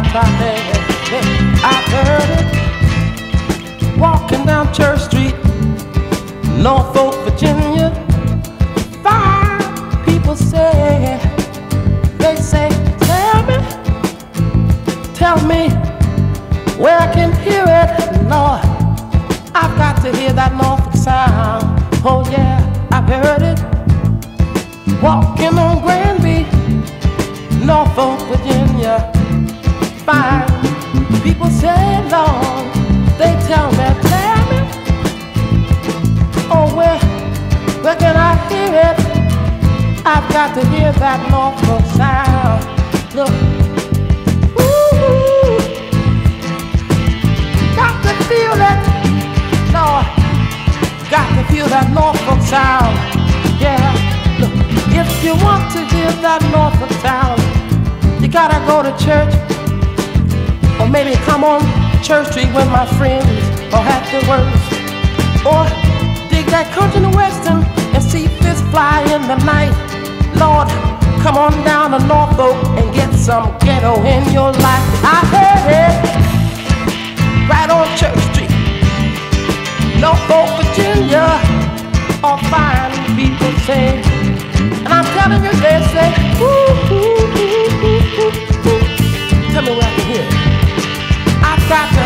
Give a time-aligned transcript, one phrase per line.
[0.00, 5.34] I heard it walking down Church Street,
[6.62, 7.90] Norfolk, Virginia.
[9.02, 11.18] Five people say,
[12.16, 12.68] they say,
[13.00, 13.58] tell me,
[15.14, 15.68] tell me
[16.80, 18.62] where I can hear it, Lord.
[19.52, 21.64] I've got to hear that Norfolk sound.
[22.04, 23.58] Oh yeah, I've heard it
[25.02, 26.46] walking on Granby,
[27.66, 29.07] Norfolk, Virginia
[30.08, 32.00] People say,
[33.18, 33.84] they tell me,
[36.48, 36.98] oh, where,
[37.98, 38.98] can I hear it?
[40.06, 41.28] I've got to hear that
[41.92, 42.64] sound.
[43.14, 43.28] Look,
[44.56, 45.58] ooh,
[47.76, 48.80] got to feel it,
[51.10, 51.92] got to feel that
[52.44, 52.96] sound.
[53.60, 53.76] Yeah,
[54.40, 54.54] look,
[54.88, 57.42] if you want to hear that Norfolk sound,
[58.22, 59.47] you gotta go to church
[60.90, 61.60] maybe come on
[62.02, 63.28] Church Street with my friends,
[63.72, 64.62] or have the words.
[65.44, 65.64] Or
[66.30, 67.64] dig that country and western
[67.94, 69.74] and see fish fly in the night.
[70.38, 70.68] Lord,
[71.20, 74.86] come on down to Norfolk and get some ghetto in your life.
[75.04, 75.94] I heard it
[77.50, 78.52] right on Church Street,
[80.00, 81.26] Norfolk, Virginia.
[82.22, 84.00] All fine people say,
[84.84, 86.08] and I'm telling you, they say,
[86.40, 88.84] ooh, ooh, ooh, ooh, ooh, ooh.
[89.52, 90.57] Tell me where I can hear
[91.68, 92.04] got to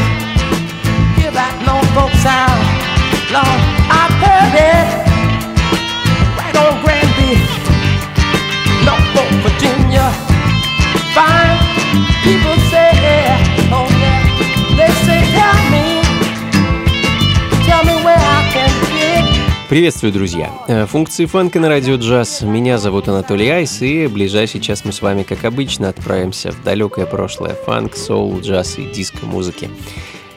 [1.14, 2.58] hear that Norfolk sound.
[3.30, 3.61] Lord,
[19.72, 20.52] Приветствую, друзья!
[20.90, 22.42] Функции фанка на радио джаз.
[22.42, 26.62] Меня зовут Анатолий Айс, и в ближайший час мы с вами, как обычно, отправимся в
[26.62, 29.70] далекое прошлое фанк, соул, джаз и диско-музыки.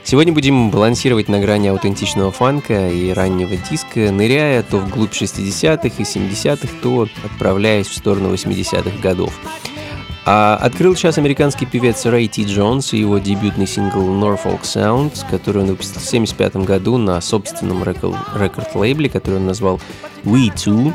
[0.06, 6.04] Сегодня будем балансировать на грани аутентичного фанка и раннего диска, ныряя то вглубь 60-х и
[6.04, 9.38] 70-х, то отправляясь в сторону 80-х годов.
[10.28, 15.62] А открыл сейчас американский певец Рэй Ти Джонс и его дебютный сингл Norfolk Sound, который
[15.62, 19.80] он выпустил в 1975 году на собственном рекорд-лейбле, который он назвал
[20.24, 20.92] We Too.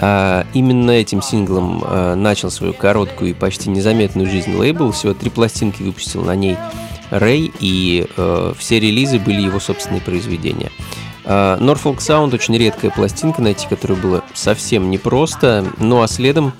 [0.00, 4.92] А именно этим синглом а, начал свою короткую и почти незаметную жизнь лейбл.
[4.92, 6.56] Всего три пластинки выпустил на ней
[7.10, 10.70] Рэй, и э, все релизы были его собственные произведения.
[11.24, 16.54] Uh, Norfolk Sound очень редкая пластинка, найти которую было совсем непросто, ну а следом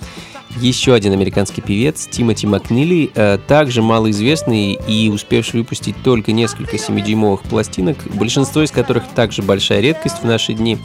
[0.58, 7.42] еще один американский певец Тимоти Макнили, э, также малоизвестный и успевший выпустить только несколько 7-дюймовых
[7.48, 10.78] пластинок, большинство из которых также большая редкость в наши дни,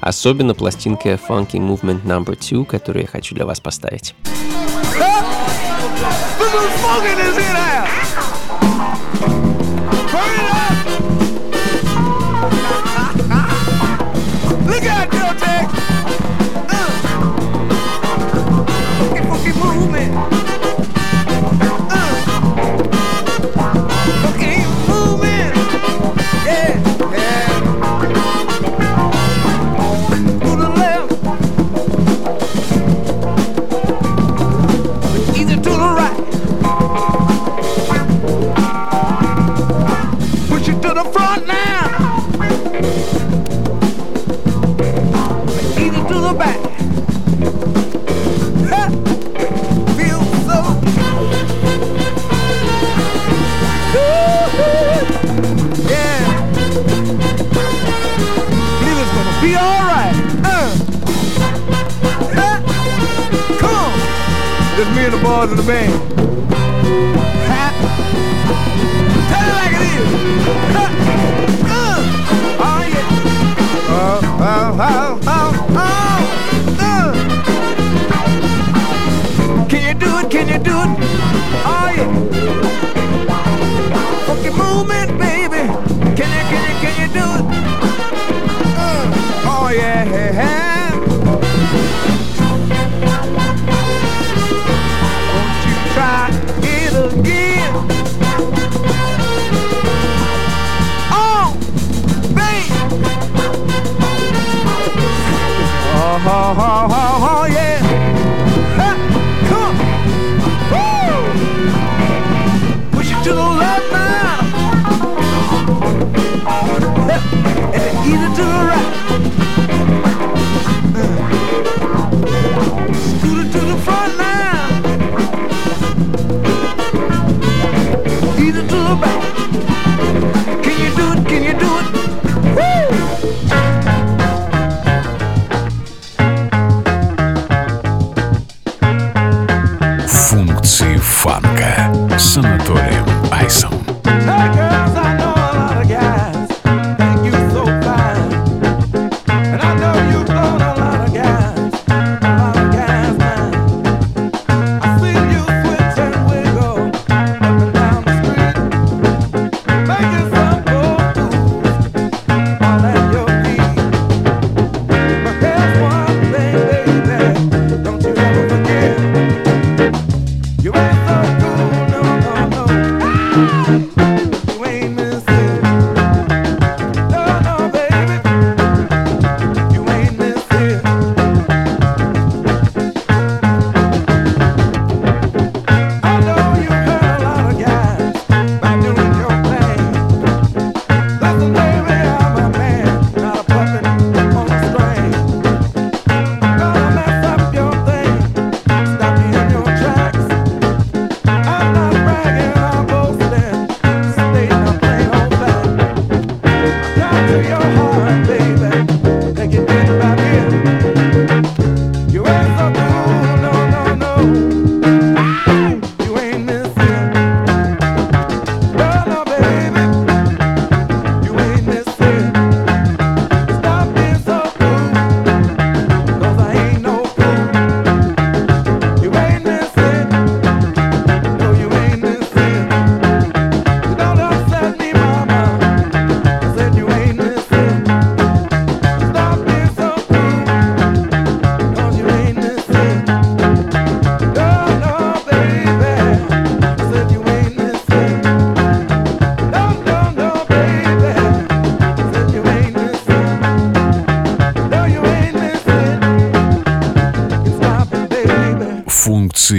[0.00, 2.24] особенно пластинка Funky Movement No.
[2.24, 4.14] 2, которую я хочу для вас поставить.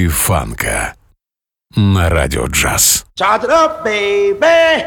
[0.08, 0.94] Фанка
[1.76, 3.06] на радио джаз.
[3.20, 4.86] It up, baby.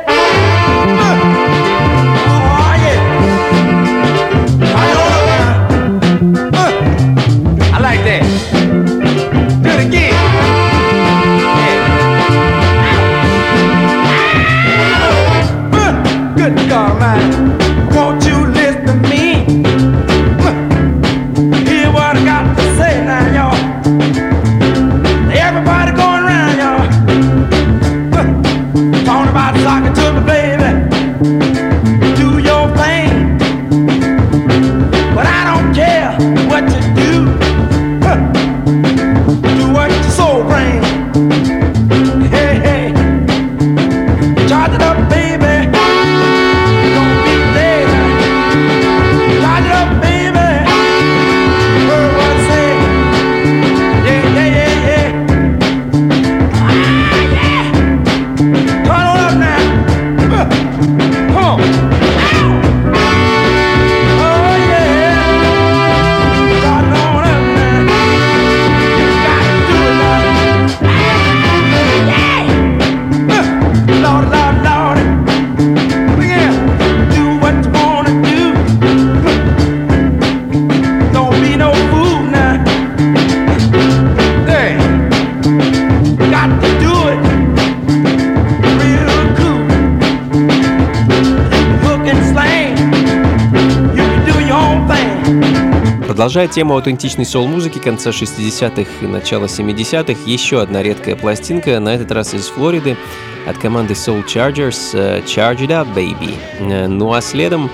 [96.22, 102.12] Продолжая тему аутентичной соул-музыки конца 60-х и начала 70-х, еще одна редкая пластинка, на этот
[102.12, 102.96] раз из Флориды,
[103.44, 106.36] от команды Soul Chargers э, «Charge It Up, Baby».
[106.60, 107.68] Э, ну а следом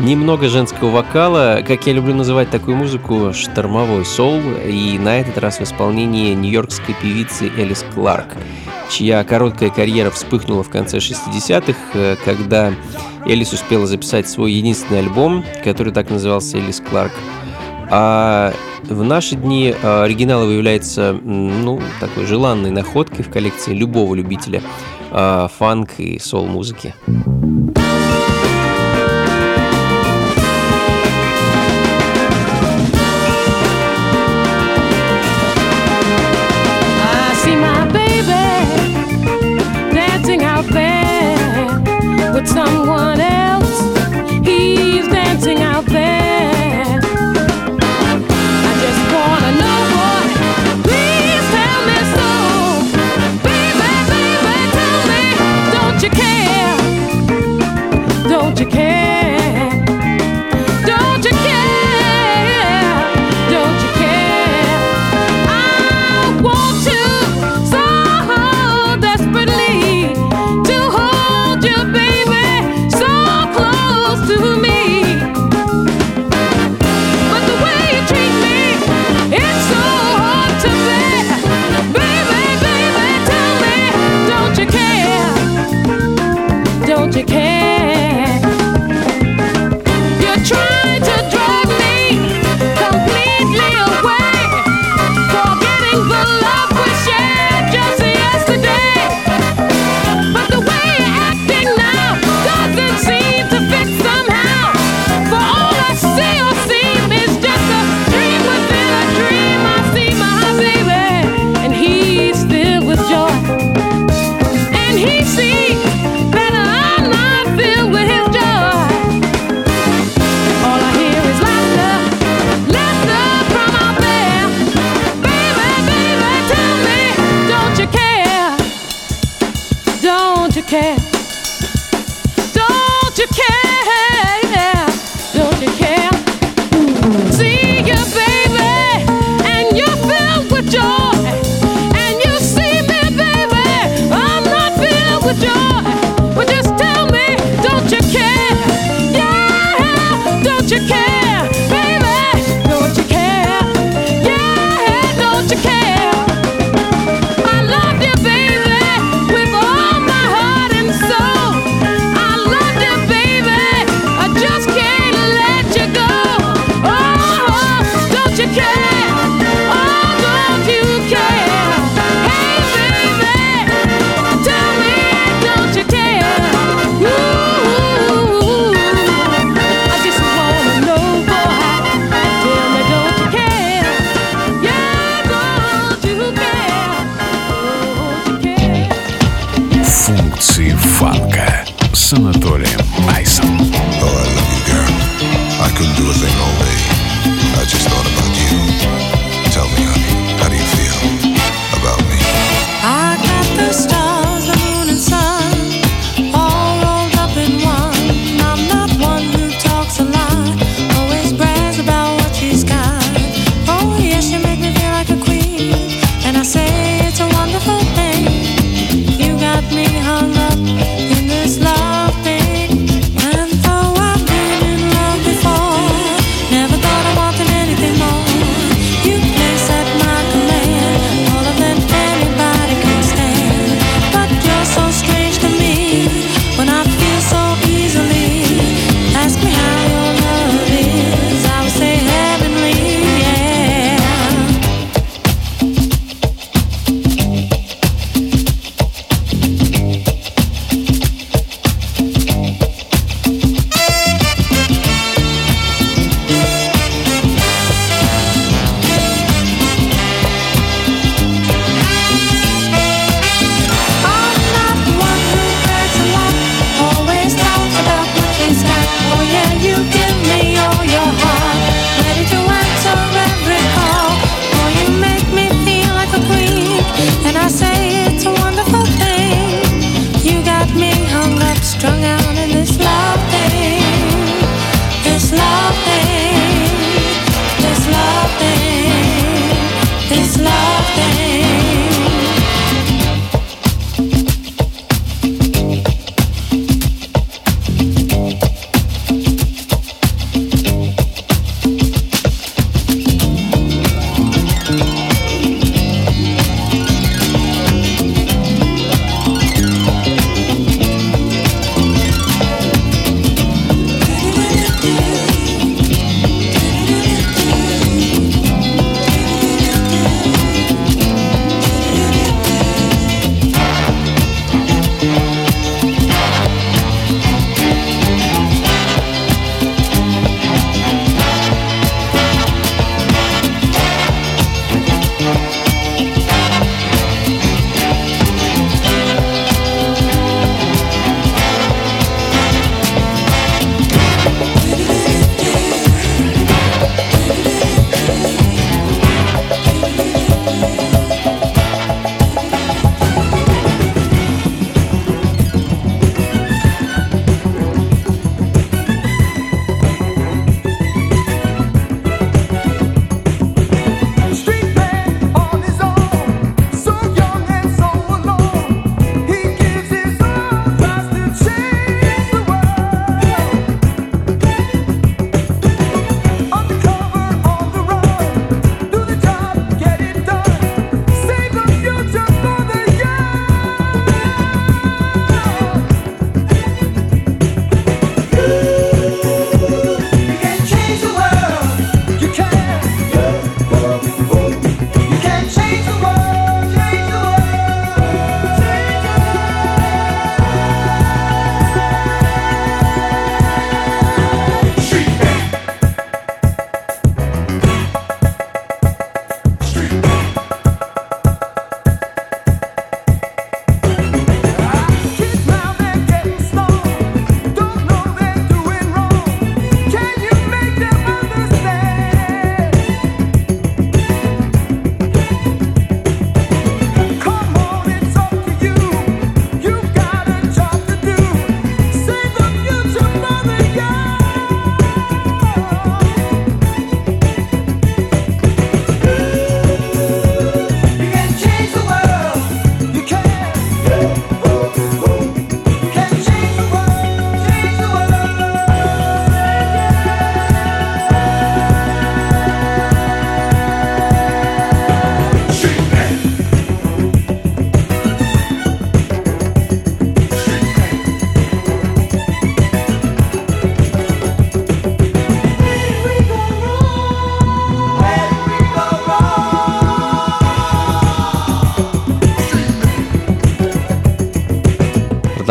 [0.00, 5.60] немного женского вокала, как я люблю называть такую музыку, штормовой соул, и на этот раз
[5.60, 8.26] в исполнении нью-йоркской певицы Элис Кларк,
[8.90, 12.72] чья короткая карьера вспыхнула в конце 60-х, э, когда
[13.24, 17.12] Элис успела записать свой единственный альбом, который так назывался «Элис Кларк»,
[17.96, 24.62] а в наши дни а, оригинал является ну, такой желанной находкой в коллекции любого любителя
[25.12, 26.92] а, фанк и сол-музыки.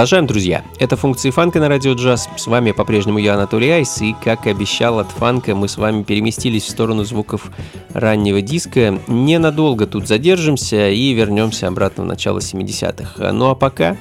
[0.04, 0.66] Продолжаем, друзья.
[0.80, 2.28] Это функции фанка на радио джаз.
[2.36, 6.04] С вами по-прежнему я, Анатолий Айс, и, как и обещал от фанка, мы с вами
[6.04, 7.50] переместились в сторону звуков
[7.94, 9.00] раннего диска.
[9.08, 13.32] Ненадолго тут задержимся и вернемся обратно в начало 70-х.
[13.32, 13.96] Ну а пока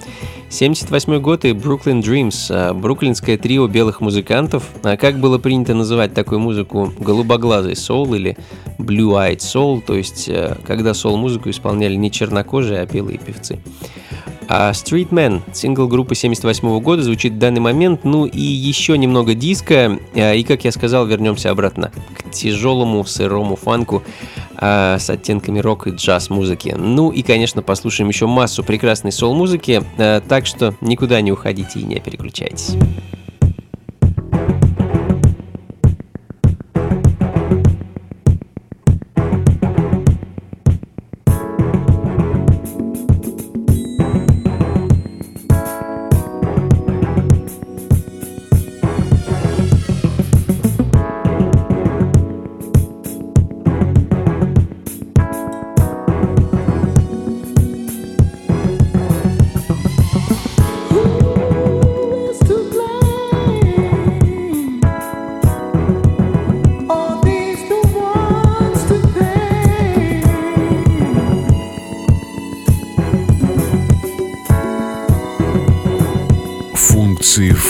[0.50, 4.64] 78 год и Brooklyn Dreams, бруклинское трио белых музыкантов.
[4.82, 8.36] А как было принято называть такую музыку голубоглазый соул или
[8.76, 13.60] blue-eyed soul, то есть э, когда соул-музыку исполняли не чернокожие, а белые певцы.
[14.48, 18.04] А Street Man, сингл группы 78 года, звучит в данный момент.
[18.04, 19.98] Ну и еще немного диска.
[20.14, 24.02] А, и, как я сказал, вернемся обратно к тяжелому сырому фанку
[24.56, 26.74] а, с оттенками рок и джаз музыки.
[26.76, 29.82] Ну и, конечно, послушаем еще массу прекрасной сол-музыки.
[29.98, 32.76] А, так что никуда не уходите и не переключайтесь.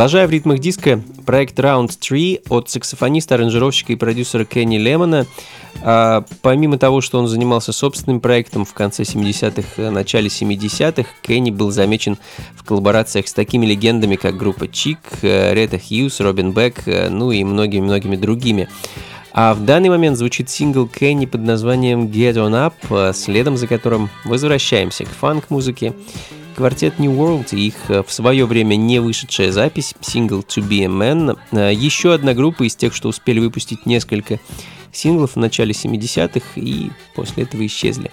[0.00, 5.26] Продолжая в ритмах диска, проект Round 3 от саксофониста, аранжировщика и продюсера Кенни Лемона.
[5.82, 11.70] А, помимо того, что он занимался собственным проектом в конце 70-х, начале 70-х, Кенни был
[11.70, 12.16] замечен
[12.56, 18.16] в коллаборациях с такими легендами, как группа Чик, Рета Хьюз, Робин Бек, ну и многими-многими
[18.16, 18.70] другими.
[19.34, 24.08] А в данный момент звучит сингл Кенни под названием Get On Up, следом за которым
[24.24, 25.92] возвращаемся к фанк-музыке
[26.60, 30.88] Квартет New World их э, в свое время не вышедшая запись, сингл To Be a
[30.88, 34.38] Man, э, еще одна группа из тех, что успели выпустить несколько
[34.92, 38.10] синглов в начале 70-х и после этого исчезли.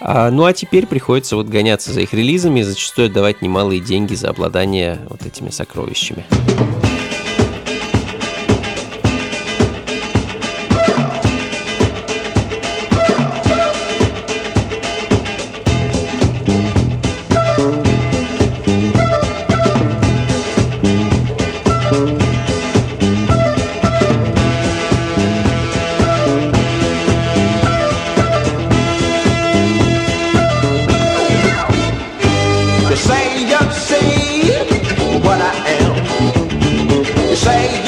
[0.00, 4.16] А, ну а теперь приходится вот гоняться за их релизами и зачастую отдавать немалые деньги
[4.16, 6.24] за обладание вот этими сокровищами.
[37.46, 37.85] say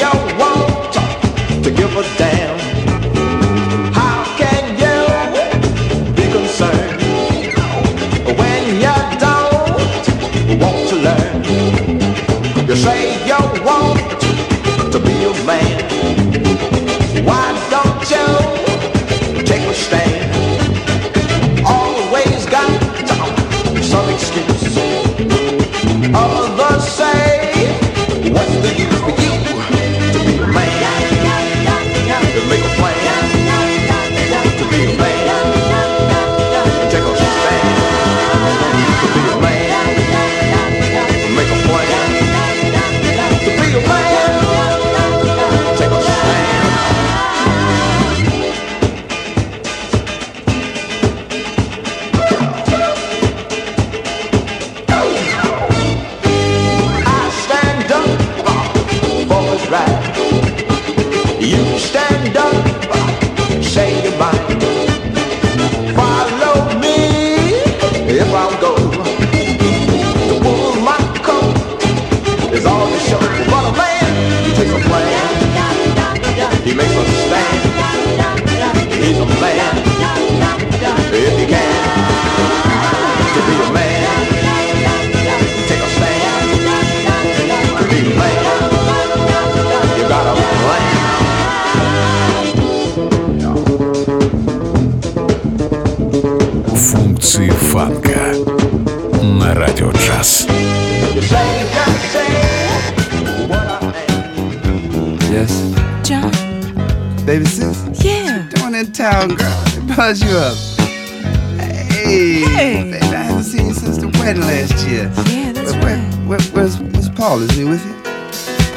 [115.05, 115.31] last.
[115.31, 116.13] Yeah, that's where, right.
[116.27, 117.41] Where, where's, where's Paul?
[117.41, 117.93] Is he with you?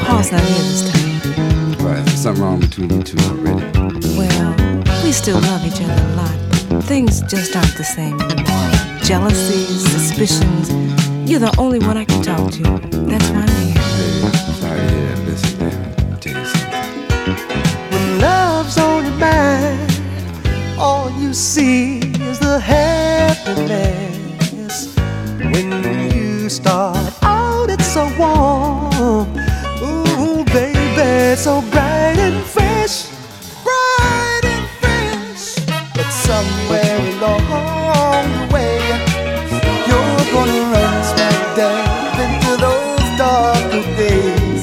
[0.04, 1.84] Paul's not here this time.
[1.84, 3.64] Right, there's something wrong between you two already.
[4.16, 4.54] Well,
[5.04, 6.36] we still love each other a lot,
[6.68, 8.70] but things just aren't the same anymore.
[9.02, 10.70] Jealousies, suspicions.
[11.28, 12.62] You're the only one I can talk to.
[12.62, 13.82] That's why I'm here.
[13.82, 15.16] Hey, sorry to hear.
[15.26, 15.76] Listen, baby,
[16.10, 17.90] I'll tell you something.
[17.90, 19.92] When love's on your mind
[20.82, 24.12] all you see is the happiness.
[25.38, 26.11] When you
[26.52, 29.26] start out, it's so warm.
[29.82, 33.08] Ooh, baby, so bright and fresh,
[33.64, 35.44] bright and fresh.
[35.96, 38.78] But somewhere along the way,
[39.88, 44.62] you're gonna run smack dab into those darker days.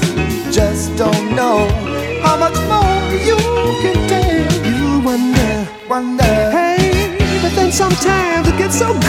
[0.54, 1.68] Just don't know
[2.22, 3.38] how much more you
[3.82, 4.64] can take.
[4.64, 6.24] You wonder wonder.
[6.52, 9.09] Hey, but then sometimes it gets so good,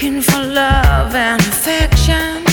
[0.00, 2.44] looking for love and affection,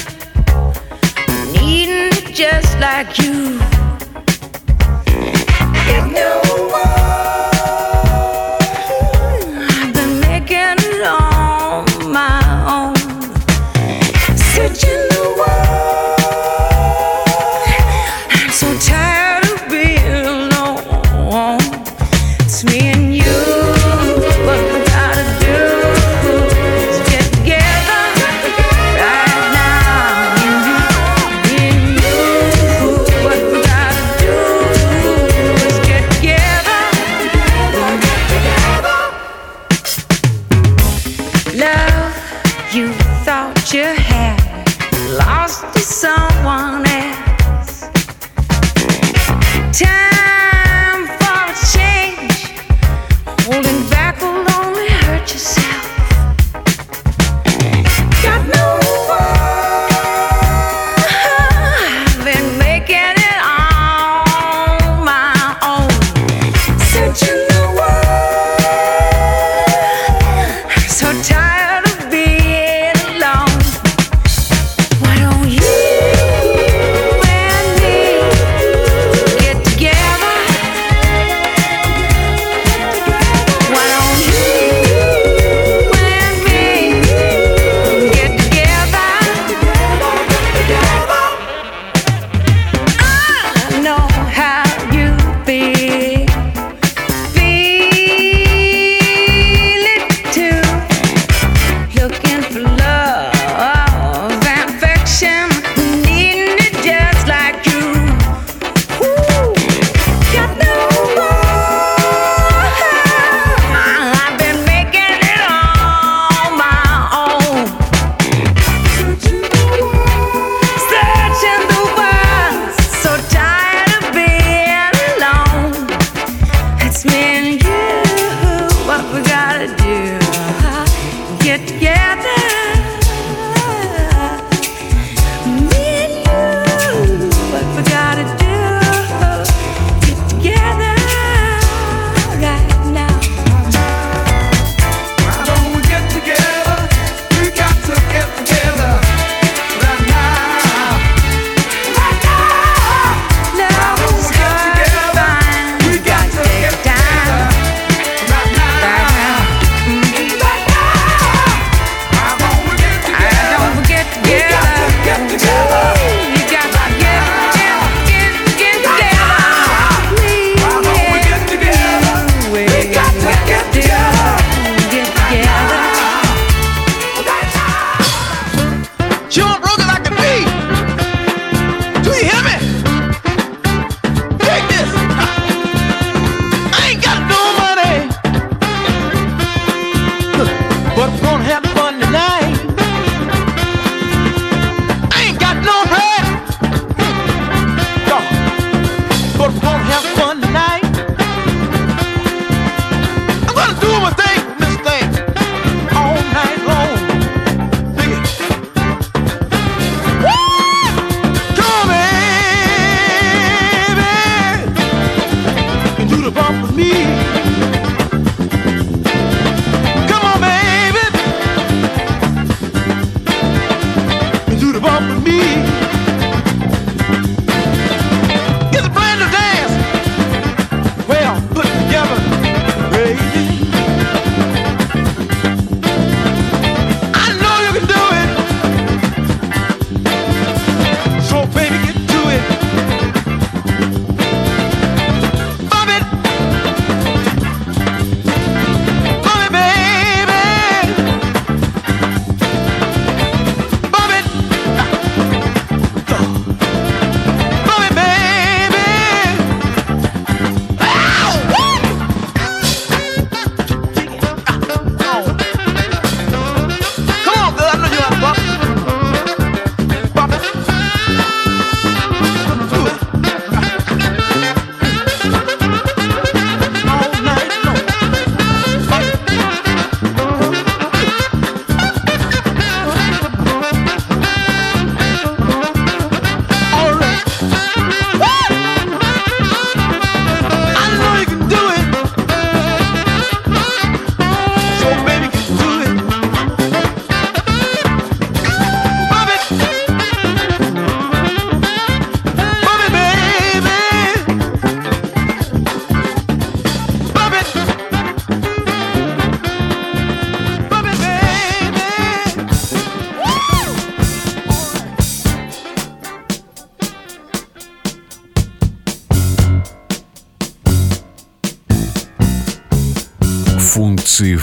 [1.53, 3.59] needing it just like you.
[5.95, 6.41] If no
[6.71, 7.44] one.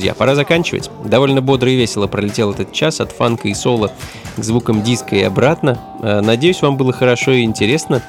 [0.00, 0.90] друзья, пора заканчивать.
[1.04, 3.92] Довольно бодро и весело пролетел этот час от фанка и соло
[4.34, 5.78] к звукам диска и обратно.
[6.00, 8.02] Э, надеюсь, вам было хорошо и интересно.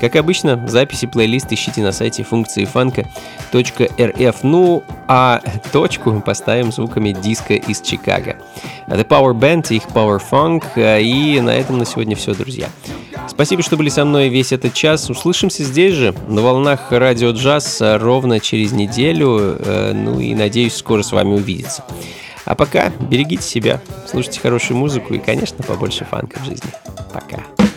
[0.00, 4.36] Как обычно, записи плейлист ищите на сайте функции фанка.рф.
[4.42, 5.40] Ну, а
[5.72, 8.36] точку поставим звуками диска из Чикаго.
[8.86, 10.64] The Power Band, их Power Funk.
[10.76, 12.68] Э, и на этом на сегодня все, друзья.
[13.26, 15.10] Спасибо, что были со мной весь этот час.
[15.10, 19.56] Услышимся здесь же, на волнах Радио Джаз, э, ровно через неделю.
[19.58, 21.84] Э, ну и надеюсь, скоро с вами увидеться.
[22.44, 26.70] А пока берегите себя, слушайте хорошую музыку и, конечно, побольше фанка в жизни.
[27.12, 27.67] Пока.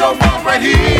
[0.00, 0.99] your mom right here.